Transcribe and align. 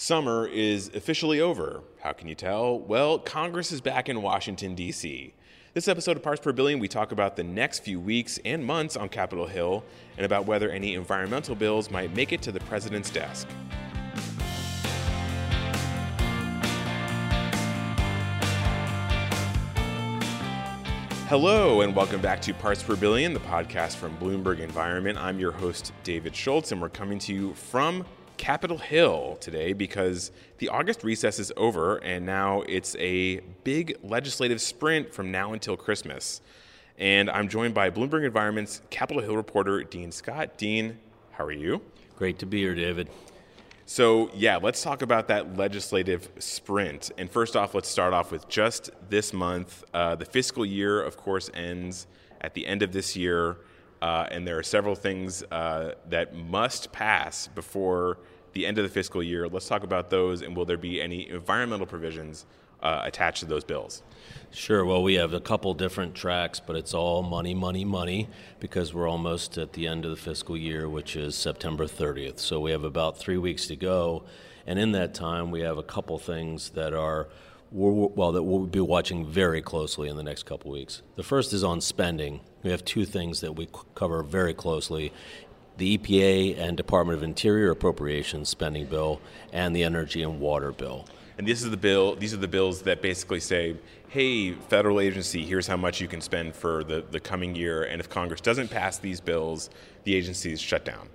Summer 0.00 0.46
is 0.46 0.90
officially 0.94 1.42
over. 1.42 1.82
How 2.00 2.12
can 2.12 2.26
you 2.26 2.34
tell? 2.34 2.78
Well, 2.78 3.18
Congress 3.18 3.70
is 3.70 3.82
back 3.82 4.08
in 4.08 4.22
Washington, 4.22 4.74
D.C. 4.74 5.34
This 5.74 5.88
episode 5.88 6.16
of 6.16 6.22
Parts 6.22 6.40
Per 6.40 6.52
Billion, 6.52 6.78
we 6.78 6.88
talk 6.88 7.12
about 7.12 7.36
the 7.36 7.44
next 7.44 7.80
few 7.80 8.00
weeks 8.00 8.38
and 8.46 8.64
months 8.64 8.96
on 8.96 9.10
Capitol 9.10 9.46
Hill 9.46 9.84
and 10.16 10.24
about 10.24 10.46
whether 10.46 10.70
any 10.70 10.94
environmental 10.94 11.54
bills 11.54 11.90
might 11.90 12.16
make 12.16 12.32
it 12.32 12.40
to 12.40 12.50
the 12.50 12.60
president's 12.60 13.10
desk. 13.10 13.46
Hello, 21.28 21.82
and 21.82 21.94
welcome 21.94 22.22
back 22.22 22.40
to 22.40 22.54
Parts 22.54 22.82
Per 22.82 22.96
Billion, 22.96 23.34
the 23.34 23.40
podcast 23.40 23.96
from 23.96 24.16
Bloomberg 24.16 24.60
Environment. 24.60 25.18
I'm 25.18 25.38
your 25.38 25.52
host, 25.52 25.92
David 26.04 26.34
Schultz, 26.34 26.72
and 26.72 26.80
we're 26.80 26.88
coming 26.88 27.18
to 27.18 27.34
you 27.34 27.52
from 27.52 28.06
Capitol 28.40 28.78
Hill 28.78 29.36
today 29.38 29.74
because 29.74 30.32
the 30.56 30.70
August 30.70 31.04
recess 31.04 31.38
is 31.38 31.52
over 31.58 31.98
and 31.98 32.24
now 32.24 32.62
it's 32.62 32.96
a 32.96 33.40
big 33.64 33.98
legislative 34.02 34.62
sprint 34.62 35.12
from 35.12 35.30
now 35.30 35.52
until 35.52 35.76
Christmas. 35.76 36.40
And 36.96 37.28
I'm 37.28 37.50
joined 37.50 37.74
by 37.74 37.90
Bloomberg 37.90 38.24
Environment's 38.24 38.80
Capitol 38.88 39.22
Hill 39.22 39.36
reporter, 39.36 39.84
Dean 39.84 40.10
Scott. 40.10 40.56
Dean, 40.56 40.98
how 41.32 41.44
are 41.44 41.52
you? 41.52 41.82
Great 42.16 42.38
to 42.38 42.46
be 42.46 42.60
here, 42.60 42.74
David. 42.74 43.10
So, 43.84 44.30
yeah, 44.32 44.56
let's 44.56 44.82
talk 44.82 45.02
about 45.02 45.28
that 45.28 45.58
legislative 45.58 46.30
sprint. 46.38 47.10
And 47.18 47.30
first 47.30 47.56
off, 47.56 47.74
let's 47.74 47.90
start 47.90 48.14
off 48.14 48.32
with 48.32 48.48
just 48.48 48.88
this 49.10 49.34
month. 49.34 49.84
Uh, 49.92 50.14
the 50.14 50.24
fiscal 50.24 50.64
year, 50.64 51.02
of 51.02 51.18
course, 51.18 51.50
ends 51.52 52.06
at 52.40 52.54
the 52.54 52.66
end 52.66 52.82
of 52.82 52.92
this 52.92 53.14
year. 53.14 53.58
Uh, 54.02 54.26
and 54.30 54.46
there 54.46 54.58
are 54.58 54.62
several 54.62 54.94
things 54.94 55.42
uh, 55.50 55.94
that 56.08 56.34
must 56.34 56.90
pass 56.92 57.48
before 57.48 58.18
the 58.52 58.66
end 58.66 58.78
of 58.78 58.84
the 58.84 58.90
fiscal 58.90 59.22
year. 59.22 59.48
Let's 59.48 59.68
talk 59.68 59.84
about 59.84 60.10
those, 60.10 60.42
and 60.42 60.56
will 60.56 60.64
there 60.64 60.78
be 60.78 61.00
any 61.00 61.28
environmental 61.28 61.86
provisions 61.86 62.46
uh, 62.82 63.02
attached 63.04 63.40
to 63.40 63.46
those 63.46 63.64
bills? 63.64 64.02
Sure. 64.50 64.84
Well, 64.84 65.02
we 65.02 65.14
have 65.14 65.34
a 65.34 65.40
couple 65.40 65.74
different 65.74 66.14
tracks, 66.14 66.60
but 66.60 66.76
it's 66.76 66.94
all 66.94 67.22
money, 67.22 67.54
money, 67.54 67.84
money 67.84 68.28
because 68.58 68.94
we're 68.94 69.08
almost 69.08 69.58
at 69.58 69.74
the 69.74 69.86
end 69.86 70.04
of 70.04 70.10
the 70.10 70.16
fiscal 70.16 70.56
year, 70.56 70.88
which 70.88 71.14
is 71.14 71.36
September 71.36 71.84
30th. 71.84 72.38
So 72.38 72.58
we 72.60 72.70
have 72.70 72.84
about 72.84 73.18
three 73.18 73.38
weeks 73.38 73.66
to 73.66 73.76
go. 73.76 74.24
And 74.66 74.78
in 74.78 74.92
that 74.92 75.14
time, 75.14 75.50
we 75.50 75.60
have 75.60 75.78
a 75.78 75.82
couple 75.82 76.18
things 76.18 76.70
that 76.70 76.94
are 76.94 77.28
well 77.72 78.32
that 78.32 78.42
we'll 78.42 78.66
be 78.66 78.80
watching 78.80 79.26
very 79.26 79.62
closely 79.62 80.08
in 80.08 80.16
the 80.16 80.22
next 80.22 80.44
couple 80.44 80.70
weeks. 80.70 81.02
The 81.16 81.22
first 81.22 81.52
is 81.52 81.62
on 81.62 81.80
spending. 81.80 82.40
We 82.62 82.70
have 82.70 82.84
two 82.84 83.04
things 83.04 83.40
that 83.40 83.52
we 83.52 83.68
cover 83.94 84.22
very 84.22 84.54
closely 84.54 85.12
the 85.76 85.96
EPA 85.96 86.58
and 86.58 86.76
Department 86.76 87.16
of 87.16 87.22
Interior 87.22 87.70
appropriations 87.70 88.50
spending 88.50 88.84
bill 88.84 89.18
and 89.50 89.74
the 89.74 89.82
energy 89.82 90.22
and 90.22 90.38
water 90.38 90.72
bill. 90.72 91.06
And 91.38 91.48
this 91.48 91.62
is 91.62 91.70
the 91.70 91.76
bill 91.76 92.16
these 92.16 92.34
are 92.34 92.38
the 92.38 92.48
bills 92.48 92.82
that 92.82 93.00
basically 93.00 93.40
say, 93.40 93.76
hey, 94.08 94.52
federal 94.52 95.00
agency, 95.00 95.42
here's 95.42 95.66
how 95.66 95.78
much 95.78 96.00
you 96.00 96.06
can 96.06 96.20
spend 96.20 96.54
for 96.54 96.84
the, 96.84 97.02
the 97.10 97.20
coming 97.20 97.54
year 97.54 97.84
and 97.84 97.98
if 97.98 98.10
Congress 98.10 98.42
doesn't 98.42 98.68
pass 98.68 98.98
these 98.98 99.20
bills, 99.20 99.70
the 100.04 100.14
agency 100.14 100.52
is 100.52 100.60
shut 100.60 100.84
down. 100.84 101.08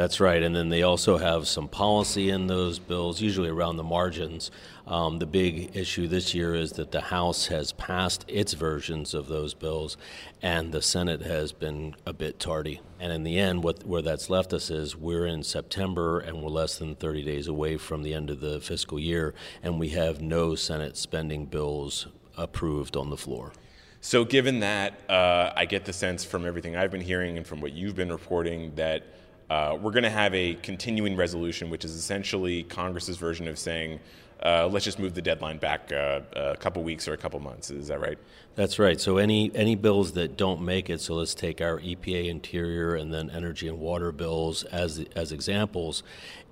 That's 0.00 0.18
right. 0.18 0.42
And 0.42 0.56
then 0.56 0.70
they 0.70 0.82
also 0.82 1.18
have 1.18 1.46
some 1.46 1.68
policy 1.68 2.30
in 2.30 2.46
those 2.46 2.78
bills, 2.78 3.20
usually 3.20 3.50
around 3.50 3.76
the 3.76 3.82
margins. 3.82 4.50
Um, 4.86 5.18
the 5.18 5.26
big 5.26 5.76
issue 5.76 6.08
this 6.08 6.34
year 6.34 6.54
is 6.54 6.72
that 6.72 6.90
the 6.90 7.02
House 7.02 7.48
has 7.48 7.72
passed 7.72 8.24
its 8.26 8.54
versions 8.54 9.12
of 9.12 9.26
those 9.26 9.52
bills, 9.52 9.98
and 10.40 10.72
the 10.72 10.80
Senate 10.80 11.20
has 11.20 11.52
been 11.52 11.96
a 12.06 12.14
bit 12.14 12.40
tardy. 12.40 12.80
And 12.98 13.12
in 13.12 13.24
the 13.24 13.38
end, 13.38 13.62
what, 13.62 13.84
where 13.84 14.00
that's 14.00 14.30
left 14.30 14.54
us 14.54 14.70
is 14.70 14.96
we're 14.96 15.26
in 15.26 15.42
September 15.42 16.18
and 16.18 16.40
we're 16.40 16.48
less 16.48 16.78
than 16.78 16.94
30 16.94 17.22
days 17.22 17.46
away 17.46 17.76
from 17.76 18.02
the 18.02 18.14
end 18.14 18.30
of 18.30 18.40
the 18.40 18.58
fiscal 18.58 18.98
year, 18.98 19.34
and 19.62 19.78
we 19.78 19.90
have 19.90 20.22
no 20.22 20.54
Senate 20.54 20.96
spending 20.96 21.44
bills 21.44 22.06
approved 22.38 22.96
on 22.96 23.10
the 23.10 23.18
floor. 23.18 23.52
So, 24.00 24.24
given 24.24 24.60
that, 24.60 24.98
uh, 25.10 25.52
I 25.54 25.66
get 25.66 25.84
the 25.84 25.92
sense 25.92 26.24
from 26.24 26.46
everything 26.46 26.74
I've 26.74 26.90
been 26.90 27.02
hearing 27.02 27.36
and 27.36 27.46
from 27.46 27.60
what 27.60 27.74
you've 27.74 27.96
been 27.96 28.10
reporting 28.10 28.74
that 28.76 29.04
uh, 29.50 29.76
we're 29.80 29.90
going 29.90 30.04
to 30.04 30.10
have 30.10 30.32
a 30.32 30.54
continuing 30.54 31.16
resolution, 31.16 31.70
which 31.70 31.84
is 31.84 31.96
essentially 31.96 32.62
Congress's 32.62 33.16
version 33.16 33.48
of 33.48 33.58
saying, 33.58 33.98
uh, 34.44 34.66
let's 34.68 34.84
just 34.84 34.98
move 34.98 35.12
the 35.12 35.20
deadline 35.20 35.58
back 35.58 35.92
uh, 35.92 36.20
a 36.34 36.56
couple 36.56 36.82
weeks 36.82 37.08
or 37.08 37.12
a 37.12 37.16
couple 37.16 37.38
months. 37.40 37.70
Is 37.70 37.88
that 37.88 38.00
right? 38.00 38.16
That's 38.54 38.78
right. 38.78 38.98
So 38.98 39.18
any 39.18 39.50
any 39.54 39.74
bills 39.74 40.12
that 40.12 40.36
don't 40.36 40.62
make 40.62 40.88
it, 40.88 41.00
so 41.00 41.14
let's 41.14 41.34
take 41.34 41.60
our 41.60 41.78
EPA, 41.78 42.28
Interior, 42.28 42.94
and 42.94 43.12
then 43.12 43.28
Energy 43.28 43.68
and 43.68 43.78
Water 43.78 44.12
bills 44.12 44.64
as 44.64 45.04
as 45.14 45.32
examples. 45.32 46.02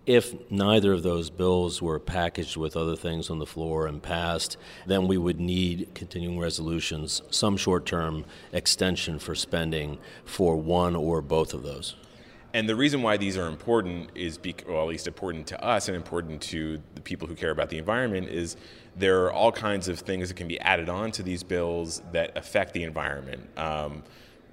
If 0.05 0.51
neither 0.51 0.93
of 0.93 1.03
those 1.03 1.31
bills 1.31 1.81
were 1.81 1.99
packaged 1.99 2.57
with 2.57 2.77
other 2.77 2.97
things 2.97 3.31
on 3.31 3.39
the 3.39 3.47
floor 3.47 3.87
and 3.87 4.03
passed, 4.03 4.57
then 4.87 5.07
we 5.07 5.19
would 5.19 5.39
need 5.39 5.89
continuing 5.95 6.39
resolutions, 6.39 7.23
some 7.31 7.57
short 7.57 7.87
term 7.87 8.25
extension 8.53 9.19
for 9.19 9.35
spending 9.35 9.99
for 10.25 10.57
one 10.57 10.97
or 10.97 11.23
both 11.23 11.55
of 11.55 11.63
those. 11.63 11.95
And 12.59 12.69
the 12.69 12.75
reason 12.75 13.03
why 13.03 13.17
these 13.17 13.37
are 13.37 13.47
important 13.47 14.11
is, 14.17 14.37
well, 14.67 14.83
at 14.83 14.89
least 14.89 15.07
important 15.07 15.47
to 15.47 15.65
us 15.65 15.87
and 15.87 15.97
important 15.97 16.43
to 16.43 16.83
the 16.97 17.01
people 17.01 17.29
who 17.29 17.37
care 17.37 17.53
about 17.53 17.69
the 17.69 17.79
environment, 17.79 18.31
is 18.31 18.57
there 18.97 19.23
are 19.23 19.33
all 19.33 19.53
kinds 19.53 19.87
of 19.87 20.01
things 20.01 20.27
that 20.27 20.35
can 20.35 20.49
be 20.49 20.59
added 20.59 20.89
on 20.89 21.13
to 21.13 21.23
these 21.23 21.45
bills 21.45 22.03
that 22.11 22.37
affect 22.37 22.73
the 22.73 22.83
environment. 22.83 23.49
Um, 23.57 24.03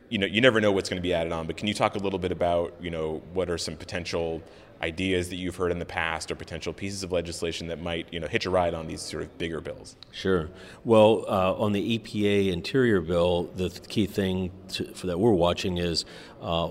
you 0.09 0.19
know, 0.19 0.27
you 0.27 0.39
never 0.39 0.61
know 0.61 0.71
what's 0.71 0.87
going 0.87 0.99
to 0.99 1.01
be 1.01 1.15
added 1.15 1.33
on, 1.33 1.47
but 1.47 1.57
can 1.57 1.67
you 1.67 1.73
talk 1.73 1.95
a 1.95 1.97
little 1.97 2.19
bit 2.19 2.31
about, 2.31 2.75
you 2.79 2.91
know, 2.91 3.23
what 3.33 3.49
are 3.49 3.57
some 3.57 3.75
potential 3.75 4.43
ideas 4.83 5.29
that 5.29 5.37
you've 5.37 5.55
heard 5.55 5.71
in 5.71 5.79
the 5.79 5.85
past 5.85 6.29
or 6.29 6.35
potential 6.35 6.73
pieces 6.73 7.01
of 7.01 7.11
legislation 7.11 7.65
that 7.69 7.81
might, 7.81 8.05
you 8.13 8.19
know, 8.19 8.27
hitch 8.27 8.45
a 8.45 8.51
ride 8.51 8.75
on 8.75 8.85
these 8.85 9.01
sort 9.01 9.23
of 9.23 9.35
bigger 9.39 9.61
bills? 9.61 9.95
Sure. 10.11 10.51
Well, 10.83 11.25
uh, 11.27 11.55
on 11.55 11.71
the 11.71 11.97
EPA 11.97 12.51
Interior 12.51 13.01
bill, 13.01 13.49
the 13.55 13.71
key 13.87 14.05
thing 14.05 14.51
to, 14.73 14.83
that 15.07 15.19
we're 15.19 15.31
watching 15.31 15.79
is 15.79 16.05
uh, 16.39 16.69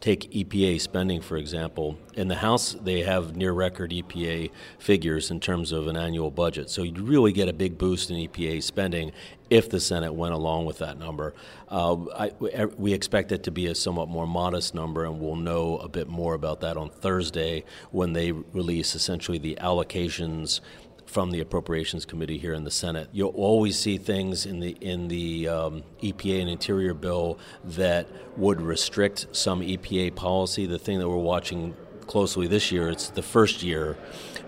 take 0.00 0.30
EPA 0.32 0.80
spending, 0.80 1.20
for 1.20 1.36
example. 1.36 1.98
In 2.14 2.28
the 2.28 2.36
House, 2.36 2.72
they 2.72 3.02
have 3.02 3.36
near 3.36 3.52
record 3.52 3.90
EPA 3.90 4.50
figures 4.78 5.30
in 5.30 5.40
terms 5.40 5.72
of 5.72 5.86
an 5.86 5.96
annual 5.96 6.30
budget. 6.30 6.70
So 6.70 6.82
you'd 6.82 6.98
really 6.98 7.32
get 7.32 7.48
a 7.48 7.52
big 7.52 7.78
boost 7.78 8.10
in 8.10 8.16
EPA 8.16 8.62
spending 8.62 9.12
if 9.48 9.70
the 9.70 9.78
Senate 9.78 10.12
went 10.12 10.34
along 10.34 10.66
with 10.66 10.78
that 10.78 10.98
number. 10.98 11.34
Uh, 11.68 11.96
I, 12.16 12.32
we 12.76 12.92
expect 12.92 13.32
it 13.32 13.44
to 13.44 13.50
be 13.50 13.66
a 13.66 13.74
somewhat 13.74 14.08
more 14.08 14.26
modest 14.26 14.74
number, 14.74 15.04
and 15.04 15.20
we'll 15.20 15.36
know 15.36 15.78
a 15.78 15.88
bit 15.88 16.08
more 16.08 16.34
about 16.34 16.60
that 16.62 16.76
on 16.76 16.90
Thursday 16.90 17.64
when 17.90 18.12
they 18.12 18.32
release 18.32 18.94
essentially 18.94 19.38
the 19.38 19.56
allocations 19.60 20.60
from 21.06 21.30
the 21.30 21.40
Appropriations 21.40 22.04
Committee 22.04 22.38
here 22.38 22.52
in 22.52 22.64
the 22.64 22.70
Senate. 22.70 23.08
You'll 23.12 23.30
always 23.30 23.78
see 23.78 23.96
things 23.96 24.44
in 24.44 24.60
the 24.60 24.76
in 24.80 25.08
the 25.08 25.48
um, 25.48 25.82
EPA 26.02 26.40
and 26.40 26.50
Interior 26.50 26.94
bill 26.94 27.38
that 27.64 28.08
would 28.36 28.60
restrict 28.60 29.28
some 29.32 29.60
EPA 29.60 30.14
policy. 30.14 30.66
The 30.66 30.78
thing 30.78 30.98
that 30.98 31.08
we're 31.08 31.16
watching 31.16 31.74
closely 32.06 32.46
this 32.46 32.70
year, 32.70 32.88
it's 32.88 33.08
the 33.10 33.22
first 33.22 33.62
year 33.62 33.96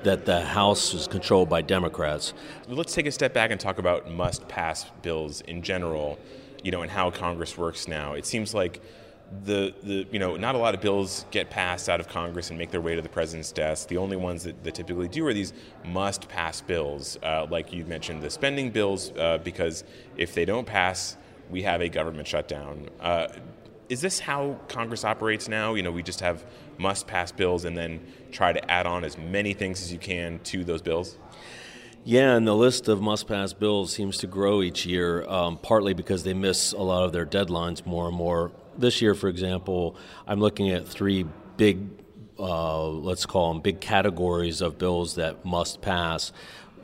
that 0.02 0.26
the 0.26 0.40
House 0.40 0.94
is 0.94 1.08
controlled 1.08 1.48
by 1.48 1.62
Democrats. 1.62 2.34
Let's 2.68 2.94
take 2.94 3.06
a 3.06 3.12
step 3.12 3.34
back 3.34 3.50
and 3.50 3.60
talk 3.60 3.78
about 3.78 4.10
must-pass 4.10 4.86
bills 5.02 5.40
in 5.42 5.62
general, 5.62 6.18
you 6.62 6.70
know, 6.70 6.82
and 6.82 6.90
how 6.90 7.10
Congress 7.10 7.58
works 7.58 7.88
now. 7.88 8.12
It 8.12 8.26
seems 8.26 8.54
like 8.54 8.80
the, 9.44 9.74
the 9.82 10.06
you 10.10 10.18
know 10.18 10.36
not 10.36 10.54
a 10.54 10.58
lot 10.58 10.74
of 10.74 10.80
bills 10.80 11.26
get 11.30 11.50
passed 11.50 11.88
out 11.88 12.00
of 12.00 12.08
Congress 12.08 12.50
and 12.50 12.58
make 12.58 12.70
their 12.70 12.80
way 12.80 12.94
to 12.94 13.02
the 13.02 13.08
president's 13.08 13.52
desk. 13.52 13.88
The 13.88 13.98
only 13.98 14.16
ones 14.16 14.44
that, 14.44 14.62
that 14.64 14.74
typically 14.74 15.08
do 15.08 15.26
are 15.26 15.34
these 15.34 15.52
must-pass 15.84 16.60
bills, 16.62 17.18
uh, 17.22 17.46
like 17.50 17.72
you 17.72 17.84
mentioned, 17.84 18.22
the 18.22 18.30
spending 18.30 18.70
bills, 18.70 19.12
uh, 19.18 19.38
because 19.38 19.84
if 20.16 20.34
they 20.34 20.44
don't 20.44 20.66
pass, 20.66 21.16
we 21.50 21.62
have 21.62 21.80
a 21.80 21.88
government 21.88 22.26
shutdown. 22.26 22.88
Uh, 23.00 23.28
is 23.88 24.00
this 24.00 24.18
how 24.18 24.58
Congress 24.68 25.04
operates 25.04 25.48
now? 25.48 25.74
You 25.74 25.82
know, 25.82 25.90
we 25.90 26.02
just 26.02 26.20
have 26.20 26.44
must-pass 26.76 27.32
bills 27.32 27.64
and 27.64 27.76
then 27.76 28.00
try 28.30 28.52
to 28.52 28.70
add 28.70 28.86
on 28.86 29.04
as 29.04 29.16
many 29.16 29.54
things 29.54 29.80
as 29.82 29.92
you 29.92 29.98
can 29.98 30.40
to 30.44 30.62
those 30.64 30.82
bills. 30.82 31.16
Yeah, 32.04 32.36
and 32.36 32.46
the 32.46 32.54
list 32.54 32.88
of 32.88 33.00
must 33.02 33.26
pass 33.26 33.52
bills 33.52 33.92
seems 33.92 34.18
to 34.18 34.26
grow 34.26 34.62
each 34.62 34.86
year, 34.86 35.28
um, 35.28 35.58
partly 35.58 35.94
because 35.94 36.22
they 36.22 36.32
miss 36.32 36.72
a 36.72 36.80
lot 36.80 37.04
of 37.04 37.12
their 37.12 37.26
deadlines 37.26 37.84
more 37.84 38.06
and 38.08 38.16
more 38.16 38.52
this 38.78 39.02
year, 39.02 39.14
for 39.14 39.28
example, 39.28 39.96
I'm 40.26 40.40
looking 40.40 40.70
at 40.70 40.86
three 40.86 41.26
big 41.56 41.88
uh, 42.38 42.86
let's 42.86 43.26
call 43.26 43.52
them 43.52 43.60
big 43.60 43.80
categories 43.80 44.60
of 44.60 44.78
bills 44.78 45.16
that 45.16 45.44
must 45.44 45.80
pass. 45.80 46.32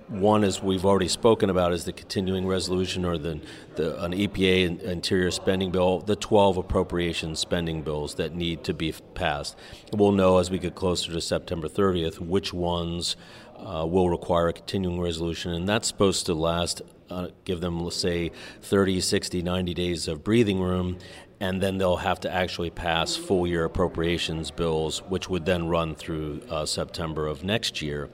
One 0.09 0.45
is 0.45 0.63
we've 0.63 0.85
already 0.85 1.09
spoken 1.09 1.49
about 1.49 1.73
is 1.73 1.85
the 1.85 1.93
continuing 1.93 2.47
resolution 2.47 3.07
or 3.07 3.17
the, 3.17 3.41
the 3.77 4.03
an 4.05 4.13
EPA 4.13 4.83
interior 4.83 5.31
spending 5.31 5.71
bill, 5.71 6.01
the 6.01 6.17
12 6.17 6.59
appropriation 6.59 7.37
spending 7.37 7.83
bills 7.83 8.17
that 8.17 8.35
need 8.35 8.65
to 8.65 8.75
be 8.75 8.93
passed. 9.15 9.57
We'll 9.93 10.13
know 10.13 10.39
as 10.39 10.51
we 10.51 10.59
get 10.59 10.75
closer 10.75 11.11
to 11.13 11.21
September 11.23 11.69
30th 11.69 12.19
which 12.19 12.53
ones 12.53 13.17
uh, 13.57 13.87
will 13.87 14.11
require 14.11 14.49
a 14.49 14.53
continuing 14.53 15.01
resolution, 15.01 15.53
and 15.53 15.67
that's 15.67 15.89
supposed 15.89 16.27
to 16.27 16.35
last, 16.35 16.83
uh, 17.09 17.29
give 17.45 17.61
them, 17.61 17.81
let's 17.81 17.97
say, 17.97 18.31
30, 18.61 19.01
60, 19.01 19.43
90 19.43 19.75
days 19.75 20.09
of 20.09 20.23
breathing 20.23 20.61
room, 20.61 20.99
and 21.45 21.61
then 21.61 21.77
they'll 21.77 21.97
have 21.97 22.21
to 22.21 22.33
actually 22.33 22.71
pass 22.71 23.17
full 23.17 23.47
year 23.47 23.67
appropriations 23.67 24.51
bills, 24.51 25.01
which 25.11 25.29
would 25.29 25.45
then 25.45 25.69
run 25.69 25.95
through 25.95 26.41
uh, 26.49 26.65
September 26.65 27.27
of 27.27 27.45
next 27.45 27.83
year. 27.83 28.09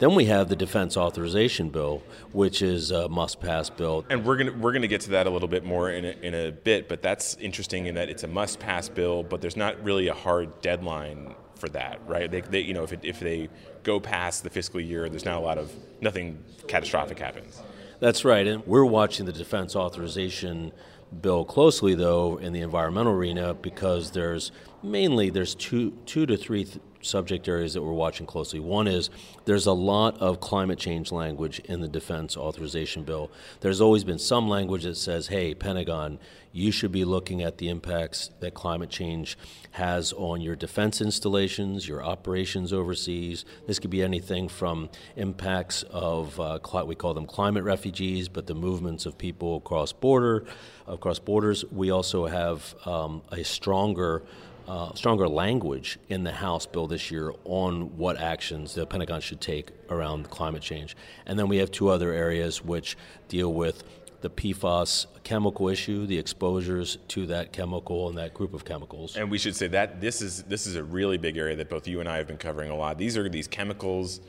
Then 0.00 0.16
we 0.16 0.24
have 0.24 0.48
the 0.48 0.56
defense 0.56 0.96
authorization 0.96 1.68
bill, 1.68 2.02
which 2.32 2.60
is 2.60 2.90
a 2.90 3.08
must 3.08 3.40
pass 3.40 3.70
bill. 3.70 4.04
And 4.10 4.24
we're 4.24 4.36
gonna 4.36 4.52
we're 4.58 4.72
gonna 4.72 4.88
get 4.88 5.00
to 5.02 5.10
that 5.10 5.28
a 5.28 5.30
little 5.30 5.46
bit 5.46 5.64
more 5.64 5.92
in 5.92 6.04
a, 6.04 6.14
in 6.22 6.34
a 6.34 6.50
bit, 6.50 6.88
but 6.88 7.02
that's 7.02 7.36
interesting 7.36 7.86
in 7.86 7.94
that 7.94 8.08
it's 8.08 8.24
a 8.24 8.28
must 8.28 8.58
pass 8.58 8.88
bill, 8.88 9.22
but 9.22 9.40
there's 9.40 9.56
not 9.56 9.80
really 9.84 10.08
a 10.08 10.14
hard 10.14 10.60
deadline 10.60 11.36
for 11.54 11.68
that, 11.68 12.00
right? 12.08 12.28
They, 12.28 12.40
they 12.40 12.60
you 12.62 12.74
know 12.74 12.82
if 12.82 12.92
it, 12.92 13.04
if 13.04 13.20
they 13.20 13.48
go 13.84 14.00
past 14.00 14.42
the 14.42 14.50
fiscal 14.50 14.80
year, 14.80 15.08
there's 15.08 15.24
not 15.24 15.36
a 15.36 15.44
lot 15.44 15.56
of 15.56 15.72
nothing 16.00 16.42
catastrophic 16.66 17.20
happens. 17.20 17.62
That's 18.00 18.24
right, 18.24 18.44
and 18.44 18.66
we're 18.66 18.84
watching 18.84 19.26
the 19.26 19.32
defense 19.32 19.76
authorization 19.76 20.72
bill 21.20 21.44
closely, 21.44 21.94
though, 21.94 22.38
in 22.38 22.52
the 22.52 22.60
environmental 22.60 23.12
arena 23.12 23.54
because 23.54 24.12
there's 24.12 24.52
mainly 24.82 25.30
there's 25.30 25.54
two 25.54 25.92
two 26.06 26.26
to 26.26 26.36
three 26.36 26.64
th- 26.64 26.80
subject 27.02 27.48
areas 27.48 27.74
that 27.74 27.82
we're 27.82 27.92
watching 27.92 28.26
closely. 28.26 28.60
One 28.60 28.86
is 28.86 29.10
there's 29.44 29.66
a 29.66 29.72
lot 29.72 30.18
of 30.20 30.40
climate 30.40 30.78
change 30.78 31.12
language 31.12 31.60
in 31.60 31.80
the 31.80 31.88
defense 31.88 32.36
authorization 32.36 33.04
bill. 33.04 33.30
There's 33.60 33.80
always 33.80 34.04
been 34.04 34.18
some 34.18 34.48
language 34.48 34.84
that 34.84 34.96
says, 34.96 35.28
"Hey, 35.28 35.54
Pentagon, 35.54 36.18
you 36.52 36.70
should 36.70 36.92
be 36.92 37.04
looking 37.04 37.42
at 37.42 37.58
the 37.58 37.68
impacts 37.68 38.30
that 38.40 38.52
climate 38.54 38.90
change 38.90 39.38
has 39.72 40.12
on 40.12 40.40
your 40.42 40.54
defense 40.54 41.00
installations, 41.00 41.88
your 41.88 42.04
operations 42.04 42.72
overseas. 42.72 43.44
This 43.66 43.78
could 43.78 43.90
be 43.90 44.02
anything 44.02 44.48
from 44.48 44.90
impacts 45.16 45.82
of 45.84 46.38
uh, 46.38 46.58
we 46.86 46.94
call 46.94 47.14
them 47.14 47.26
climate 47.26 47.64
refugees, 47.64 48.28
but 48.28 48.46
the 48.46 48.54
movements 48.54 49.06
of 49.06 49.16
people 49.16 49.56
across 49.56 49.92
border, 49.92 50.44
across 50.86 51.18
borders. 51.18 51.64
We 51.72 51.90
also 51.90 52.26
have 52.26 52.74
um, 52.84 53.22
a 53.32 53.42
stronger 53.44 54.22
uh, 54.68 54.94
stronger 54.94 55.28
language 55.28 55.98
in 56.08 56.24
the 56.24 56.32
House 56.32 56.66
bill 56.66 56.86
this 56.86 57.10
year 57.10 57.32
on 57.44 57.96
what 57.96 58.20
actions 58.20 58.74
the 58.74 58.86
Pentagon 58.86 59.20
should 59.20 59.40
take 59.40 59.70
around 59.90 60.30
climate 60.30 60.62
change. 60.62 60.96
And 61.26 61.38
then 61.38 61.48
we 61.48 61.58
have 61.58 61.70
two 61.70 61.88
other 61.88 62.12
areas 62.12 62.64
which 62.64 62.96
deal 63.28 63.52
with 63.52 63.84
the 64.22 64.30
PFAS 64.30 65.06
chemical 65.24 65.68
issue, 65.68 66.06
the 66.06 66.18
exposures 66.18 66.98
to 67.08 67.26
that 67.26 67.52
chemical 67.52 68.08
and 68.08 68.16
that 68.18 68.32
group 68.32 68.54
of 68.54 68.64
chemicals. 68.64 69.16
And 69.16 69.30
we 69.30 69.38
should 69.38 69.56
say 69.56 69.66
that 69.68 70.00
this 70.00 70.22
is 70.22 70.44
this 70.44 70.66
is 70.66 70.76
a 70.76 70.84
really 70.84 71.18
big 71.18 71.36
area 71.36 71.56
that 71.56 71.68
both 71.68 71.86
you 71.86 72.00
and 72.00 72.08
I 72.08 72.16
have 72.18 72.28
been 72.28 72.38
covering 72.38 72.70
a 72.70 72.76
lot. 72.76 72.98
These 72.98 73.16
are 73.16 73.28
these 73.28 73.48
chemicals 73.48 74.20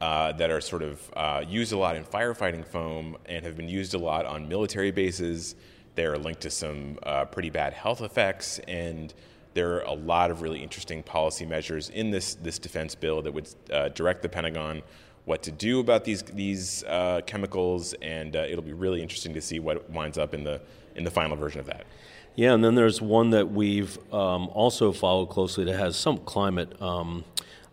uh, 0.00 0.32
that 0.32 0.50
are 0.50 0.60
sort 0.60 0.82
of 0.82 1.10
uh, 1.14 1.44
used 1.46 1.72
a 1.72 1.78
lot 1.78 1.96
in 1.96 2.04
firefighting 2.04 2.66
foam 2.66 3.16
and 3.26 3.44
have 3.46 3.56
been 3.56 3.68
used 3.68 3.94
a 3.94 3.98
lot 3.98 4.26
on 4.26 4.48
military 4.48 4.90
bases. 4.90 5.54
They're 5.94 6.18
linked 6.18 6.42
to 6.42 6.50
some 6.50 6.98
uh, 7.04 7.24
pretty 7.24 7.50
bad 7.50 7.72
health 7.72 8.02
effects 8.02 8.58
and 8.68 9.14
there 9.56 9.72
are 9.72 9.80
a 9.80 9.94
lot 9.94 10.30
of 10.30 10.42
really 10.42 10.62
interesting 10.62 11.02
policy 11.02 11.46
measures 11.46 11.88
in 11.88 12.10
this 12.10 12.34
this 12.36 12.58
defense 12.58 12.94
bill 12.94 13.22
that 13.22 13.32
would 13.32 13.48
uh, 13.72 13.88
direct 13.88 14.20
the 14.22 14.28
Pentagon 14.28 14.82
what 15.24 15.42
to 15.42 15.50
do 15.50 15.80
about 15.80 16.04
these 16.04 16.22
these 16.22 16.84
uh, 16.84 17.22
chemicals, 17.26 17.94
and 17.94 18.36
uh, 18.36 18.40
it'll 18.40 18.62
be 18.62 18.74
really 18.74 19.00
interesting 19.02 19.32
to 19.32 19.40
see 19.40 19.58
what 19.58 19.88
winds 19.90 20.18
up 20.18 20.34
in 20.34 20.44
the 20.44 20.60
in 20.94 21.04
the 21.04 21.10
final 21.10 21.36
version 21.36 21.58
of 21.58 21.66
that. 21.66 21.86
Yeah, 22.36 22.52
and 22.52 22.62
then 22.62 22.74
there's 22.74 23.00
one 23.00 23.30
that 23.30 23.50
we've 23.50 23.96
um, 24.12 24.48
also 24.48 24.92
followed 24.92 25.30
closely 25.30 25.64
that 25.64 25.76
has 25.76 25.96
some 25.96 26.18
climate. 26.18 26.80
Um, 26.80 27.24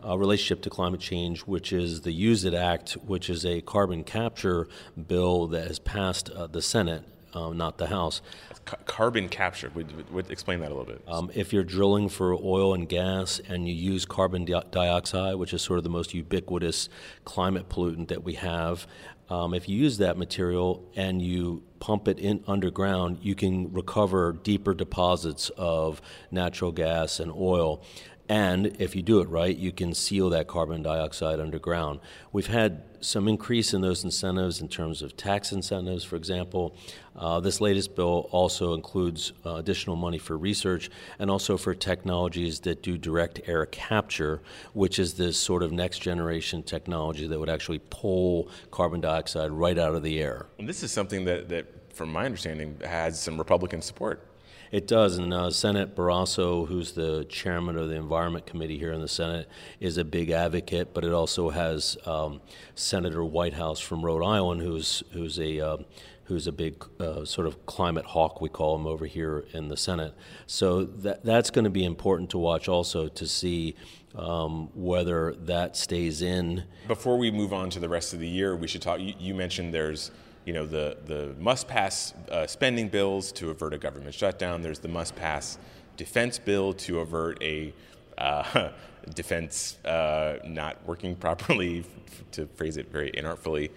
uh, 0.06 0.18
relationship 0.18 0.62
to 0.62 0.69
climate 0.69 1.00
change, 1.00 1.39
which 1.44 1.71
is 1.71 2.01
the 2.01 2.12
Use 2.12 2.44
It 2.44 2.53
Act, 2.53 2.97
which 3.07 3.29
is 3.29 3.45
a 3.45 3.62
carbon 3.62 4.03
capture 4.03 4.68
bill 5.07 5.47
that 5.47 5.65
has 5.69 5.79
passed 5.79 6.29
uh, 6.29 6.45
the 6.45 6.62
Senate 6.62 7.06
uh, 7.33 7.50
not 7.50 7.77
the 7.77 7.88
house. 7.88 8.21
C- 8.69 8.75
carbon 8.85 9.30
capture. 9.30 9.71
Would, 9.75 10.12
would, 10.12 10.31
explain 10.31 10.59
that 10.62 10.71
a 10.71 10.75
little 10.75 10.85
bit. 10.85 11.03
Um, 11.07 11.31
if 11.33 11.53
you're 11.53 11.63
drilling 11.63 12.09
for 12.09 12.33
oil 12.33 12.74
and 12.74 12.88
gas 12.88 13.41
and 13.47 13.68
you 13.68 13.74
use 13.74 14.06
carbon 14.06 14.45
di- 14.45 14.63
dioxide, 14.71 15.35
which 15.35 15.53
is 15.53 15.62
sort 15.62 15.77
of 15.77 15.83
the 15.83 15.89
most 15.89 16.13
ubiquitous 16.13 16.89
climate 17.25 17.69
pollutant 17.69 18.07
that 18.09 18.24
we 18.24 18.33
have, 18.33 18.88
um, 19.30 19.53
if 19.53 19.69
you 19.69 19.77
use 19.77 19.97
that 19.97 20.18
material 20.18 20.83
and 20.95 21.21
you 21.21 21.63
pump 21.80 22.07
it 22.07 22.19
in 22.19 22.44
underground, 22.45 23.19
you 23.21 23.36
can 23.36 23.71
recover 23.74 24.33
deeper 24.33 24.74
deposits 24.74 25.50
of 25.57 26.01
natural 26.29 26.71
gas 26.71 27.19
and 27.19 27.31
oil. 27.31 27.83
And 28.30 28.78
if 28.80 28.96
you 28.96 29.02
do 29.02 29.20
it 29.20 29.28
right, 29.28 29.56
you 29.56 29.74
can 29.74 29.94
seal 29.94 30.30
that 30.30 30.48
carbon 30.48 30.81
dioxide 30.81 31.42
underground. 31.42 32.00
We've 32.31 32.48
had 32.48 32.84
some 33.02 33.28
increase 33.28 33.74
in 33.74 33.81
those 33.81 34.06
incentives 34.06 34.62
in 34.62 34.70
terms 34.70 35.02
of 35.02 35.18
tax 35.18 35.52
incentives, 35.52 36.06
for 36.06 36.16
example. 36.16 36.74
Uh, 37.18 37.42
this 37.42 37.60
latest 37.60 37.96
bill 37.96 38.30
also 38.31 38.74
includes 38.74 39.34
uh, 39.46 39.56
additional 39.56 39.98
money 39.98 40.18
for 40.18 40.38
research 40.38 40.90
and 41.20 41.30
also 41.30 41.58
for 41.58 41.75
technologies 41.75 42.62
that 42.62 42.81
do 42.81 42.98
direct 42.98 43.42
air 43.46 43.66
capture, 43.66 44.42
which 44.72 45.00
is 45.00 45.16
this 45.16 45.38
sort 45.38 45.62
of 45.62 45.74
next 45.74 46.00
generation 46.00 46.64
technology 46.64 47.28
that 47.28 47.38
would 47.38 47.50
actually 47.50 47.81
pull 47.90 48.48
carbon 48.72 49.02
dioxide 49.02 49.52
right 49.52 49.78
out 49.78 49.96
of 49.96 50.02
the 50.02 50.22
air. 50.22 50.46
And 50.58 50.68
this 50.68 50.81
is 50.81 50.94
something 50.94 51.25
that, 51.25 51.50
that 51.50 51.94
from 51.94 52.10
my 52.12 52.25
understanding, 52.25 52.80
has 52.86 53.22
some 53.22 53.38
Republican 53.38 53.81
support. 53.81 54.25
It 54.74 54.88
does, 54.88 55.20
and 55.20 55.31
uh, 55.31 55.52
Senate 55.52 55.96
Barrasso, 55.96 56.68
who's 56.68 56.94
the 56.94 57.25
chairman 57.25 57.78
of 57.78 57.90
the 57.90 57.96
Environment 57.96 58.44
Committee 58.48 58.80
here 58.80 58.92
in 58.92 59.02
the 59.02 59.08
Senate, 59.08 59.48
is 59.80 60.00
a 60.00 60.04
big 60.04 60.31
advocate. 60.31 60.96
But 60.96 61.06
it 61.06 61.14
also 61.14 61.52
has 61.52 61.96
um, 62.08 62.42
Senator 62.74 63.24
Whitehouse 63.24 63.80
from 63.80 64.04
Rhode 64.04 64.24
Island, 64.25 64.64
who's 64.64 65.04
who's 65.12 65.38
a 65.38 65.60
uh, 65.60 65.78
who's 66.24 66.48
a 66.48 66.52
big 66.52 66.84
uh, 67.00 67.24
sort 67.24 67.46
of 67.46 67.68
climate 67.68 68.06
hawk, 68.06 68.42
we 68.42 68.50
call 68.50 68.75
him 68.75 68.88
over 68.88 69.06
here 69.06 69.46
in 69.54 69.68
the 69.68 69.78
Senate. 69.78 70.16
So 70.48 70.86
that 70.86 71.24
that's 71.24 71.52
going 71.52 71.66
to 71.66 71.70
be 71.70 71.86
important 71.86 72.31
to 72.31 72.40
watch 72.40 72.68
also 72.68 73.08
to 73.10 73.28
see. 73.28 73.75
Um, 74.16 74.70
whether 74.75 75.34
that 75.46 75.75
stays 75.75 76.22
in. 76.22 76.66
Before 76.88 77.18
we 77.18 77.31
move 77.31 77.52
on 77.52 77.72
to 77.72 77.80
the 77.80 77.90
rest 77.90 78.14
of 78.14 78.20
the 78.20 78.28
year, 78.28 78.56
we 78.56 78.68
should 78.68 78.84
talk. 78.84 79.00
You, 79.00 79.16
you 79.18 79.34
mentioned 79.34 79.74
there's 79.74 80.12
you 80.45 80.53
know, 80.53 80.65
the, 80.65 80.97
the 81.05 81.33
must 81.39 81.67
pass 81.67 82.13
uh, 82.29 82.45
spending 82.47 82.89
bills 82.89 83.31
to 83.33 83.50
avert 83.50 83.73
a 83.73 83.77
government 83.77 84.13
shutdown. 84.13 84.62
There's 84.62 84.79
the 84.79 84.88
must 84.88 85.15
pass 85.15 85.57
defense 85.97 86.39
bill 86.39 86.73
to 86.73 87.00
avert 87.00 87.41
a 87.41 87.73
uh, 88.17 88.69
defense 89.15 89.77
uh, 89.85 90.38
not 90.45 90.77
working 90.85 91.15
properly, 91.27 91.85
to 92.31 92.47
phrase 92.55 92.77
it 92.77 92.91
very 92.91 93.12
inartfully. 93.12 93.69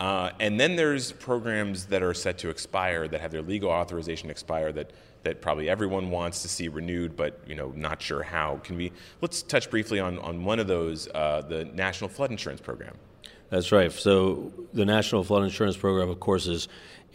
Uh, 0.00 0.30
and 0.40 0.58
then 0.58 0.74
there's 0.74 1.12
programs 1.12 1.86
that 1.86 2.02
are 2.02 2.14
set 2.14 2.36
to 2.38 2.50
expire 2.50 3.06
that 3.06 3.20
have 3.20 3.30
their 3.30 3.42
legal 3.42 3.70
authorization 3.70 4.30
expire 4.30 4.72
that, 4.72 4.90
that 5.22 5.40
probably 5.40 5.68
everyone 5.68 6.10
wants 6.10 6.42
to 6.42 6.48
see 6.48 6.66
renewed, 6.66 7.16
but 7.16 7.38
you 7.46 7.54
know 7.54 7.72
not 7.76 8.02
sure 8.02 8.22
how. 8.22 8.56
Can 8.64 8.76
we 8.76 8.90
let's 9.20 9.42
touch 9.42 9.70
briefly 9.70 10.00
on, 10.00 10.18
on 10.18 10.44
one 10.44 10.58
of 10.58 10.66
those, 10.66 11.08
uh, 11.14 11.42
the 11.42 11.66
National 11.66 12.10
Flood 12.10 12.32
Insurance 12.32 12.60
Program. 12.60 12.96
That's 13.52 13.70
right. 13.70 13.92
So 13.92 14.50
the 14.72 14.86
National 14.86 15.22
Flood 15.22 15.42
Insurance 15.42 15.76
Program, 15.76 16.08
of 16.08 16.18
course, 16.18 16.46
is 16.46 16.68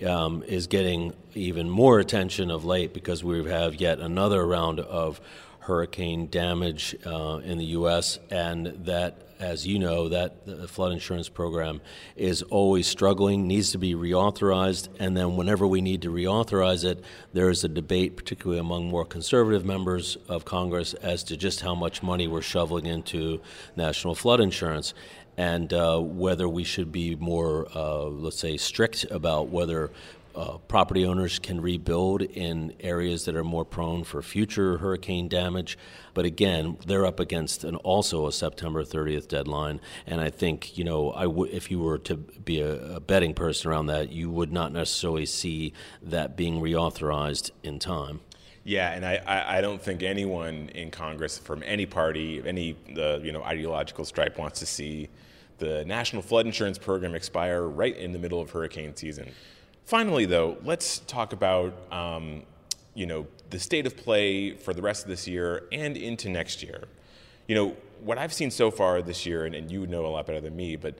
um, 0.06 0.44
is 0.44 0.68
getting 0.68 1.14
even 1.34 1.68
more 1.68 1.98
attention 1.98 2.52
of 2.52 2.64
late 2.64 2.94
because 2.94 3.24
we 3.24 3.44
have 3.50 3.74
yet 3.74 3.98
another 3.98 4.46
round 4.46 4.80
of 4.80 5.20
hurricane 5.62 6.28
damage 6.28 6.96
uh, 7.08 7.42
in 7.44 7.58
the 7.58 7.66
U.S. 7.66 8.20
and 8.30 8.68
that, 8.86 9.30
as 9.40 9.66
you 9.66 9.80
know, 9.80 10.10
that 10.10 10.46
the 10.46 10.68
flood 10.68 10.92
insurance 10.92 11.28
program 11.28 11.82
is 12.16 12.44
always 12.44 12.86
struggling, 12.86 13.48
needs 13.48 13.72
to 13.72 13.80
be 13.80 13.96
reauthorized, 13.96 14.90
and 15.00 15.18
then 15.18 15.38
whenever 15.38 15.66
we 15.66 15.82
need 15.82 16.04
to 16.04 16.12
reauthorize 16.12 16.86
it, 16.86 17.04
there 17.34 17.50
is 17.50 17.64
a 17.64 17.68
debate, 17.68 18.16
particularly 18.16 18.60
among 18.60 18.88
more 18.88 19.06
conservative 19.06 19.66
members 19.66 20.18
of 20.30 20.46
Congress, 20.46 20.94
as 20.94 21.24
to 21.24 21.36
just 21.36 21.62
how 21.62 21.74
much 21.74 22.04
money 22.04 22.28
we're 22.28 22.44
shoveling 22.44 22.86
into 22.86 23.42
national 23.76 24.14
flood 24.14 24.40
insurance 24.40 24.94
and 25.38 25.72
uh, 25.72 26.00
whether 26.00 26.50
we 26.50 26.64
should 26.64 26.92
be 26.92 27.16
more, 27.16 27.68
uh, 27.76 28.04
let's 28.04 28.40
say, 28.40 28.58
strict 28.58 29.06
about 29.12 29.50
whether 29.50 29.92
uh, 30.38 30.58
property 30.68 31.04
owners 31.04 31.40
can 31.40 31.60
rebuild 31.60 32.22
in 32.22 32.72
areas 32.80 33.26
that 33.26 33.36
are 33.36 33.44
more 33.44 33.66
prone 33.66 34.04
for 34.04 34.22
future 34.22 34.78
hurricane 34.78 35.28
damage. 35.28 35.78
But 36.14 36.26
again, 36.26 36.78
they're 36.86 37.08
up 37.08 37.20
against 37.20 37.64
an 37.64 37.76
also 37.78 38.28
a 38.28 38.32
September 38.32 38.84
30th 38.84 39.28
deadline, 39.28 39.82
and 40.06 40.22
I 40.22 40.30
think 40.30 40.78
you 40.78 40.84
know, 40.84 41.12
I 41.12 41.24
w- 41.24 41.52
if 41.52 41.72
you 41.72 41.80
were 41.80 41.98
to 42.00 42.18
be 42.18 42.62
a, 42.62 42.98
a 42.98 43.00
betting 43.00 43.34
person 43.34 43.72
around 43.72 43.88
that, 43.88 44.12
you 44.12 44.30
would 44.30 44.52
not 44.52 44.72
necessarily 44.72 45.26
see 45.26 45.74
that 46.04 46.38
being 46.38 46.62
reauthorized 46.62 47.50
in 47.64 47.80
time. 47.80 48.22
Yeah, 48.68 48.92
and 48.92 49.06
I, 49.06 49.60
I, 49.60 49.62
don't 49.62 49.82
think 49.82 50.04
anyone 50.04 50.70
in 50.76 50.92
Congress 50.92 51.38
from 51.38 51.64
any 51.66 51.86
party, 51.86 52.44
any 52.46 52.76
the 52.94 53.22
you 53.24 53.32
know 53.32 53.42
ideological 53.42 54.04
stripe 54.04 54.38
wants 54.38 54.60
to 54.60 54.66
see 54.66 55.08
the 55.58 55.86
National 55.86 56.22
Flood 56.22 56.48
Insurance 56.48 56.78
Program 56.78 57.16
expire 57.16 57.64
right 57.64 57.96
in 57.96 58.12
the 58.12 58.20
middle 58.20 58.42
of 58.42 58.52
hurricane 58.52 58.94
season. 58.94 59.32
Finally, 59.86 60.26
though, 60.26 60.58
let's 60.66 61.00
talk 61.00 61.32
about 61.32 61.76
um, 61.94 62.44
you 62.94 63.06
know 63.06 63.26
the 63.52 63.58
state 63.58 63.88
of 63.88 63.96
play 63.96 64.52
for 64.52 64.74
the 64.74 64.82
rest 64.82 65.04
of 65.04 65.08
this 65.08 65.30
year 65.30 65.64
and 65.72 65.96
into 65.96 66.28
next 66.28 66.62
year. 66.62 66.90
You 67.48 67.56
know 67.56 67.78
what 68.02 68.18
I've 68.18 68.34
seen 68.34 68.52
so 68.52 68.70
far 68.70 69.02
this 69.02 69.26
year, 69.26 69.46
and, 69.46 69.56
and 69.56 69.72
you 69.72 69.88
know 69.88 70.06
a 70.06 70.08
lot 70.08 70.26
better 70.26 70.42
than 70.42 70.58
me, 70.58 70.76
but 70.76 70.96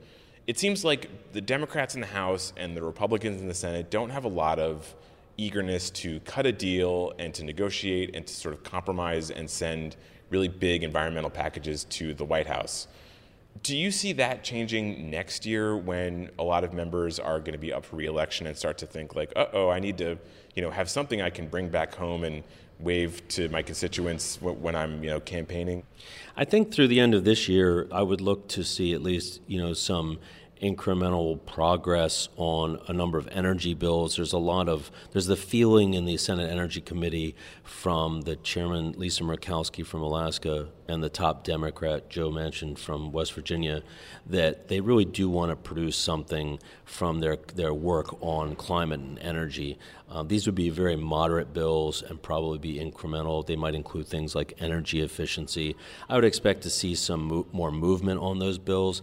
it 0.46 0.58
seems 0.58 0.86
like 0.86 1.10
the 1.34 1.42
Democrats 1.42 1.94
in 1.94 2.00
the 2.00 2.06
House 2.06 2.54
and 2.56 2.74
the 2.74 2.82
Republicans 2.82 3.42
in 3.42 3.46
the 3.46 3.52
Senate 3.52 3.90
don't 3.90 4.08
have 4.08 4.24
a 4.24 4.28
lot 4.28 4.58
of 4.58 4.94
eagerness 5.38 5.88
to 5.90 6.20
cut 6.20 6.44
a 6.44 6.52
deal 6.52 7.14
and 7.18 7.32
to 7.32 7.44
negotiate 7.44 8.14
and 8.14 8.26
to 8.26 8.34
sort 8.34 8.54
of 8.54 8.62
compromise 8.62 9.30
and 9.30 9.48
send 9.48 9.96
really 10.28 10.48
big 10.48 10.82
environmental 10.82 11.30
packages 11.30 11.84
to 11.84 12.12
the 12.12 12.24
White 12.24 12.46
House. 12.46 12.88
Do 13.62 13.76
you 13.76 13.90
see 13.90 14.12
that 14.14 14.44
changing 14.44 15.10
next 15.10 15.46
year 15.46 15.76
when 15.76 16.30
a 16.38 16.42
lot 16.42 16.64
of 16.64 16.72
members 16.72 17.18
are 17.18 17.38
going 17.40 17.52
to 17.52 17.58
be 17.58 17.72
up 17.72 17.84
for 17.84 17.96
reelection 17.96 18.46
and 18.46 18.56
start 18.56 18.78
to 18.78 18.86
think 18.86 19.16
like, 19.16 19.32
"Uh 19.34 19.46
oh, 19.52 19.68
I 19.68 19.80
need 19.80 19.98
to, 19.98 20.18
you 20.54 20.62
know, 20.62 20.70
have 20.70 20.90
something 20.90 21.22
I 21.22 21.30
can 21.30 21.48
bring 21.48 21.68
back 21.68 21.94
home 21.94 22.24
and 22.24 22.44
wave 22.78 23.26
to 23.28 23.48
my 23.48 23.62
constituents 23.62 24.40
when 24.40 24.76
I'm, 24.76 25.02
you 25.02 25.10
know, 25.10 25.18
campaigning?" 25.18 25.82
I 26.36 26.44
think 26.44 26.72
through 26.72 26.88
the 26.88 27.00
end 27.00 27.14
of 27.14 27.24
this 27.24 27.48
year, 27.48 27.88
I 27.90 28.02
would 28.02 28.20
look 28.20 28.46
to 28.48 28.62
see 28.62 28.92
at 28.94 29.02
least, 29.02 29.40
you 29.48 29.58
know, 29.58 29.72
some 29.72 30.18
incremental 30.60 31.44
progress 31.46 32.28
on 32.36 32.80
a 32.86 32.92
number 32.92 33.18
of 33.18 33.28
energy 33.28 33.74
bills. 33.74 34.16
There's 34.16 34.32
a 34.32 34.38
lot 34.38 34.68
of 34.68 34.90
there's 35.12 35.26
the 35.26 35.36
feeling 35.36 35.94
in 35.94 36.04
the 36.04 36.16
Senate 36.16 36.50
Energy 36.50 36.80
Committee 36.80 37.34
from 37.62 38.22
the 38.22 38.36
chairman 38.36 38.92
Lisa 38.92 39.22
Murkowski 39.22 39.84
from 39.84 40.02
Alaska 40.02 40.68
and 40.88 41.02
the 41.02 41.08
top 41.08 41.44
Democrat 41.44 42.08
Joe 42.08 42.30
Manchin 42.30 42.78
from 42.78 43.12
West 43.12 43.34
Virginia 43.34 43.82
that 44.26 44.68
they 44.68 44.80
really 44.80 45.04
do 45.04 45.28
want 45.28 45.50
to 45.50 45.56
produce 45.56 45.96
something 45.96 46.58
from 46.84 47.20
their 47.20 47.36
their 47.54 47.74
work 47.74 48.20
on 48.22 48.56
climate 48.56 49.00
and 49.00 49.18
energy. 49.18 49.78
Um, 50.10 50.28
these 50.28 50.46
would 50.46 50.54
be 50.54 50.70
very 50.70 50.96
moderate 50.96 51.52
bills 51.52 52.02
and 52.02 52.20
probably 52.20 52.58
be 52.58 52.76
incremental. 52.76 53.46
They 53.46 53.56
might 53.56 53.74
include 53.74 54.06
things 54.06 54.34
like 54.34 54.54
energy 54.58 55.02
efficiency. 55.02 55.76
I 56.08 56.14
would 56.14 56.24
expect 56.24 56.62
to 56.62 56.70
see 56.70 56.94
some 56.94 57.24
mo- 57.24 57.46
more 57.52 57.70
movement 57.70 58.20
on 58.20 58.38
those 58.38 58.58
bills. 58.58 59.02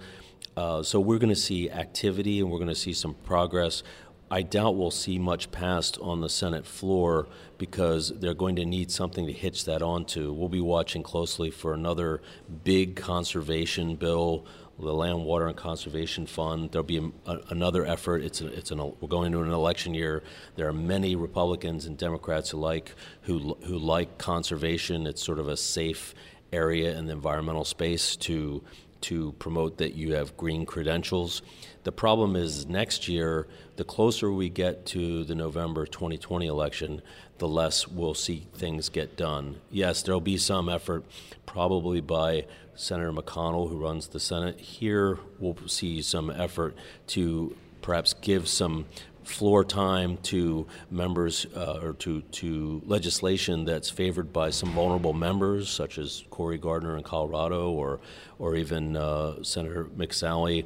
Uh, 0.57 0.81
so 0.81 0.99
we're 0.99 1.17
going 1.17 1.29
to 1.29 1.35
see 1.35 1.69
activity 1.69 2.39
and 2.39 2.49
we're 2.49 2.59
going 2.59 2.69
to 2.69 2.75
see 2.75 2.93
some 2.93 3.13
progress. 3.13 3.83
I 4.31 4.41
doubt 4.41 4.75
we'll 4.75 4.91
see 4.91 5.19
much 5.19 5.51
passed 5.51 5.99
on 6.01 6.21
the 6.21 6.29
Senate 6.29 6.65
floor 6.65 7.27
because 7.57 8.09
they're 8.19 8.33
going 8.33 8.55
to 8.55 8.65
need 8.65 8.89
something 8.89 9.27
to 9.27 9.33
hitch 9.33 9.65
that 9.65 9.81
onto. 9.81 10.33
We'll 10.33 10.49
be 10.49 10.61
watching 10.61 11.03
closely 11.03 11.51
for 11.51 11.73
another 11.73 12.21
big 12.63 12.95
conservation 12.95 13.95
bill, 13.95 14.45
the 14.79 14.93
Land, 14.93 15.23
Water, 15.25 15.47
and 15.47 15.55
Conservation 15.55 16.25
Fund. 16.25 16.71
There'll 16.71 16.83
be 16.83 16.97
a, 16.97 17.31
a, 17.31 17.39
another 17.49 17.85
effort. 17.85 18.23
It's 18.23 18.41
a, 18.41 18.47
it's 18.47 18.71
an, 18.71 18.79
we're 18.79 19.07
going 19.07 19.27
into 19.27 19.41
an 19.41 19.51
election 19.51 19.93
year. 19.93 20.23
There 20.55 20.67
are 20.67 20.73
many 20.73 21.15
Republicans 21.15 21.85
and 21.85 21.97
Democrats 21.97 22.51
alike 22.51 22.95
who 23.21 23.55
who 23.65 23.77
like 23.77 24.17
conservation. 24.17 25.05
It's 25.05 25.23
sort 25.23 25.39
of 25.39 25.47
a 25.47 25.55
safe 25.55 26.15
area 26.51 26.97
in 26.97 27.05
the 27.05 27.13
environmental 27.13 27.63
space 27.63 28.15
to 28.15 28.63
to 29.05 29.33
promote 29.33 29.77
that 29.77 29.93
you 29.93 30.13
have 30.13 30.35
green 30.35 30.65
credentials. 30.65 31.43
The 31.83 31.91
problem 31.91 32.35
is 32.35 32.65
next 32.65 33.07
year, 33.07 33.47
the 33.75 33.83
closer 33.83 34.31
we 34.31 34.49
get 34.49 34.85
to 34.87 35.23
the 35.23 35.35
November 35.35 35.85
2020 35.85 36.47
election, 36.47 37.03
the 37.37 37.47
less 37.47 37.87
we'll 37.87 38.15
see 38.15 38.47
things 38.55 38.89
get 38.89 39.15
done. 39.15 39.61
Yes, 39.69 40.01
there'll 40.01 40.21
be 40.21 40.37
some 40.37 40.69
effort, 40.69 41.05
probably 41.45 42.01
by 42.01 42.45
Senator 42.73 43.13
McConnell, 43.13 43.69
who 43.69 43.77
runs 43.77 44.07
the 44.07 44.19
Senate. 44.19 44.59
Here, 44.59 45.19
we'll 45.37 45.55
see 45.67 46.01
some 46.01 46.31
effort 46.31 46.75
to 47.07 47.55
perhaps 47.83 48.13
give 48.13 48.47
some 48.47 48.85
floor 49.25 49.63
time 49.63 50.17
to 50.17 50.67
members 50.89 51.45
uh, 51.55 51.79
or 51.81 51.93
to, 51.93 52.21
to 52.21 52.81
legislation 52.85 53.65
that's 53.65 53.89
favored 53.89 54.31
by 54.31 54.49
some 54.49 54.71
vulnerable 54.71 55.13
members, 55.13 55.69
such 55.69 55.97
as 55.97 56.23
Cory 56.29 56.57
Gardner 56.57 56.95
in 56.97 57.03
Colorado 57.03 57.71
or, 57.71 57.99
or 58.39 58.55
even 58.55 58.95
uh, 58.95 59.43
Senator 59.43 59.85
McSally 59.85 60.65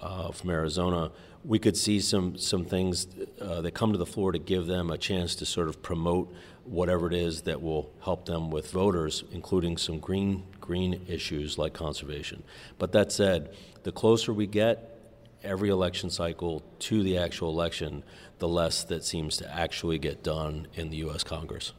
uh, 0.00 0.32
from 0.32 0.50
Arizona, 0.50 1.10
we 1.44 1.58
could 1.58 1.76
see 1.76 2.00
some, 2.00 2.36
some 2.36 2.64
things 2.64 3.06
uh, 3.40 3.62
that 3.62 3.72
come 3.72 3.92
to 3.92 3.98
the 3.98 4.06
floor 4.06 4.32
to 4.32 4.38
give 4.38 4.66
them 4.66 4.90
a 4.90 4.98
chance 4.98 5.34
to 5.36 5.46
sort 5.46 5.68
of 5.68 5.80
promote 5.82 6.32
whatever 6.64 7.06
it 7.06 7.14
is 7.14 7.42
that 7.42 7.62
will 7.62 7.90
help 8.02 8.26
them 8.26 8.50
with 8.50 8.70
voters, 8.70 9.24
including 9.32 9.76
some 9.76 9.98
green, 9.98 10.42
green 10.60 11.00
issues 11.08 11.56
like 11.56 11.72
conservation. 11.72 12.42
But 12.78 12.92
that 12.92 13.10
said, 13.10 13.54
the 13.82 13.92
closer 13.92 14.32
we 14.32 14.46
get 14.46 14.99
every 15.42 15.68
election 15.68 16.10
cycle 16.10 16.62
to 16.78 17.02
the 17.02 17.18
actual 17.18 17.50
election, 17.50 18.02
the 18.38 18.48
less 18.48 18.84
that 18.84 19.04
seems 19.04 19.36
to 19.38 19.52
actually 19.52 19.98
get 19.98 20.22
done 20.22 20.66
in 20.74 20.90
the 20.90 20.98
U.S. 20.98 21.24
Congress. 21.24 21.72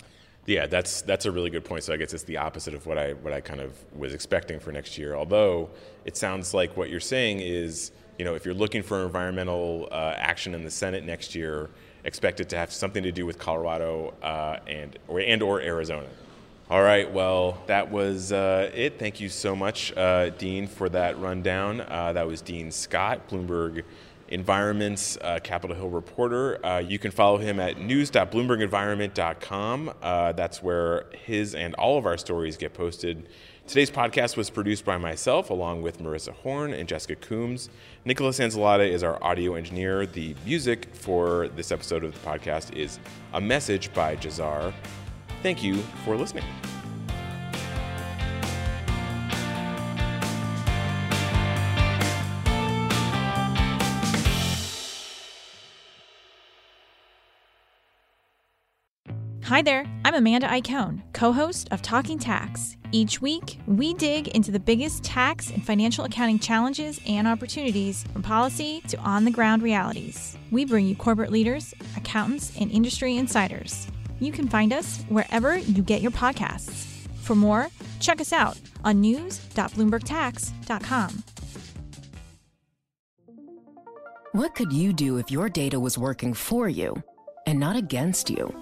Yeah, 0.46 0.66
that's 0.66 1.02
that's 1.04 1.26
a 1.26 1.32
really 1.32 1.50
good 1.50 1.64
point. 1.64 1.84
So 1.84 1.94
I 1.94 1.98
guess 1.98 2.14
it's 2.14 2.24
the 2.24 2.38
opposite 2.38 2.74
of 2.74 2.86
what 2.88 2.98
I 2.98 3.14
what 3.14 3.32
I 3.32 3.42
kind 3.42 3.62
of 3.62 3.74
was 3.96 4.14
expecting 4.14 4.60
for 4.60 4.72
next 4.72 4.98
year. 4.98 5.16
Although 5.16 5.70
it 6.04 6.18
sounds 6.18 6.54
like 6.54 6.76
what 6.76 6.90
you're 6.90 7.00
saying 7.00 7.42
is, 7.42 7.92
you 8.18 8.26
know, 8.26 8.34
if 8.34 8.44
you're 8.44 8.56
looking 8.56 8.82
for 8.82 9.04
environmental 9.04 9.88
uh, 9.92 10.16
action 10.18 10.56
in 10.56 10.64
the 10.64 10.72
Senate 10.72 11.04
next 11.04 11.36
year, 11.36 11.70
expect 12.06 12.40
it 12.40 12.50
to 12.50 12.58
have 12.58 12.72
something 12.72 13.04
to 13.04 13.12
do 13.12 13.26
with 13.26 13.38
Colorado 13.38 14.16
uh, 14.24 14.58
and 14.68 14.98
or 15.08 15.20
and 15.20 15.44
or 15.44 15.62
Arizona. 15.62 16.08
All 16.72 16.82
right, 16.82 17.12
well, 17.12 17.62
that 17.66 17.92
was 17.92 18.32
uh, 18.32 18.72
it. 18.74 18.98
Thank 18.98 19.20
you 19.20 19.28
so 19.28 19.58
much, 19.58 19.92
uh, 19.98 20.30
Dean, 20.30 20.68
for 20.68 20.88
that 20.88 21.20
rundown. 21.20 21.82
Uh, 21.82 22.14
that 22.14 22.26
was 22.26 22.42
Dean 22.42 22.72
Scott, 22.72 23.28
Bloomberg 23.28 23.84
Environment's 24.30 25.18
uh, 25.20 25.40
Capitol 25.44 25.76
Hill 25.76 25.90
reporter. 25.90 26.66
Uh, 26.66 26.80
you 26.80 26.98
can 26.98 27.12
follow 27.12 27.40
him 27.40 27.60
at 27.60 27.78
news.bloombergenvironment.com. 27.78 29.94
That's 30.02 30.64
where 30.64 31.08
his 31.26 31.56
and 31.56 31.76
all 31.76 31.98
of 31.98 32.06
our 32.06 32.18
stories 32.18 32.56
get 32.56 32.74
posted. 32.74 33.28
Today's 33.68 33.92
podcast 33.92 34.38
was 34.38 34.50
produced 34.50 34.86
by 34.86 34.98
myself, 34.98 35.50
along 35.50 35.82
with 35.82 36.02
Marissa 36.02 36.32
Horn 36.32 36.72
and 36.72 36.88
Jessica 36.88 37.18
Coombs. 37.18 37.70
Nicholas 38.06 38.40
Anzalata 38.40 38.90
is 38.90 39.04
our 39.04 39.22
audio 39.22 39.56
engineer. 39.56 40.06
The 40.06 40.38
music 40.46 40.88
for 40.94 41.50
this 41.50 41.74
episode 41.74 42.06
of 42.06 42.14
the 42.14 42.20
podcast 42.20 42.74
is 42.78 42.98
A 43.34 43.42
Message 43.42 43.94
by 43.94 44.16
Jahzzar. 44.16 44.72
Thank 45.42 45.64
you 45.64 45.78
for 46.06 46.16
listening. 46.16 46.44
Hi 59.46 59.62
there, 59.62 59.86
I'm 60.06 60.14
Amanda 60.16 60.48
Iacone, 60.48 61.02
co 61.12 61.34
host 61.34 61.68
of 61.72 61.82
Talking 61.82 62.18
Tax. 62.18 62.78
Each 62.94 63.22
week, 63.22 63.60
we 63.68 63.94
dig 63.96 64.30
into 64.30 64.50
the 64.50 64.60
biggest 64.60 65.04
tax 65.04 65.50
and 65.50 65.66
financial 65.66 66.06
accounting 66.06 66.40
challenges 66.40 67.02
and 67.06 67.28
opportunities 67.28 68.04
from 68.14 68.22
policy 68.22 68.82
to 68.88 68.98
on 69.00 69.26
the 69.26 69.32
ground 69.32 69.62
realities. 69.62 70.38
We 70.52 70.64
bring 70.64 70.88
you 70.88 70.96
corporate 70.96 71.32
leaders, 71.32 71.74
accountants, 71.98 72.58
and 72.60 72.72
industry 72.72 73.18
insiders. 73.18 73.88
You 74.22 74.32
can 74.32 74.48
find 74.48 74.72
us 74.72 75.04
wherever 75.10 75.58
you 75.58 75.82
get 75.82 76.02
your 76.02 76.12
podcasts. 76.12 76.86
For 77.18 77.36
more, 77.36 77.68
check 78.00 78.22
us 78.22 78.32
out 78.32 78.58
on 78.84 79.02
news.bloombergtax.com. 79.02 81.24
What 84.34 84.56
could 84.56 84.72
you 84.72 84.94
do 84.94 85.18
if 85.18 85.30
your 85.32 85.50
data 85.50 85.80
was 85.80 85.98
working 85.98 86.36
for 86.36 86.70
you 86.70 87.02
and 87.48 87.60
not 87.60 87.76
against 87.76 88.30
you? 88.30 88.56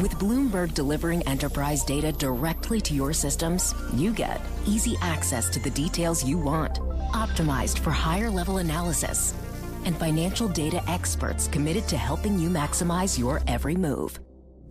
With 0.00 0.12
Bloomberg 0.12 0.72
delivering 0.74 1.26
enterprise 1.28 1.82
data 1.84 2.12
directly 2.12 2.80
to 2.82 2.94
your 2.94 3.12
systems, 3.12 3.74
you 3.94 4.14
get 4.14 4.40
easy 4.64 4.94
access 5.02 5.50
to 5.50 5.60
the 5.60 5.70
details 5.70 6.24
you 6.24 6.38
want, 6.38 6.78
optimized 7.12 7.80
for 7.80 7.90
higher 7.90 8.30
level 8.30 8.58
analysis, 8.58 9.34
and 9.84 9.96
financial 9.96 10.46
data 10.48 10.80
experts 10.88 11.48
committed 11.48 11.86
to 11.88 11.96
helping 11.98 12.38
you 12.38 12.48
maximize 12.48 13.18
your 13.18 13.42
every 13.46 13.74
move. 13.74 14.18